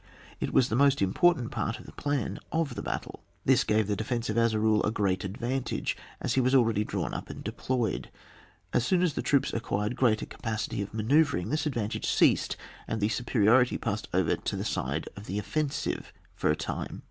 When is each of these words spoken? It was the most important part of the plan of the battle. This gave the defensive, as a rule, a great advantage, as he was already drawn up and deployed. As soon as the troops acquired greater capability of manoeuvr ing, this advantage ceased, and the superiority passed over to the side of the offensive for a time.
It 0.39 0.51
was 0.51 0.69
the 0.69 0.75
most 0.75 0.99
important 0.99 1.51
part 1.51 1.77
of 1.77 1.85
the 1.85 1.91
plan 1.91 2.39
of 2.51 2.73
the 2.73 2.81
battle. 2.81 3.21
This 3.45 3.63
gave 3.63 3.85
the 3.85 3.95
defensive, 3.95 4.35
as 4.35 4.51
a 4.51 4.57
rule, 4.59 4.83
a 4.83 4.89
great 4.89 5.23
advantage, 5.23 5.95
as 6.19 6.33
he 6.33 6.41
was 6.41 6.55
already 6.55 6.83
drawn 6.83 7.13
up 7.13 7.29
and 7.29 7.43
deployed. 7.43 8.09
As 8.73 8.83
soon 8.83 9.03
as 9.03 9.13
the 9.13 9.21
troops 9.21 9.53
acquired 9.53 9.95
greater 9.95 10.25
capability 10.25 10.81
of 10.81 10.91
manoeuvr 10.91 11.39
ing, 11.41 11.49
this 11.51 11.67
advantage 11.67 12.09
ceased, 12.09 12.57
and 12.87 12.99
the 12.99 13.09
superiority 13.09 13.77
passed 13.77 14.07
over 14.11 14.35
to 14.37 14.55
the 14.55 14.65
side 14.65 15.07
of 15.15 15.27
the 15.27 15.37
offensive 15.37 16.11
for 16.33 16.49
a 16.49 16.55
time. 16.55 16.99